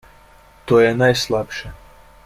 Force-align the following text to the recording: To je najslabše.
To 0.65 0.79
je 0.79 0.93
najslabše. 1.03 1.73